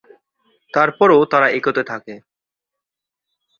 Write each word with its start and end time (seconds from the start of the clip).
তার 0.73 0.89
পরও 0.97 1.19
তারা 1.31 1.47
এগোতে 1.49 1.83
থাকে। 1.83 2.13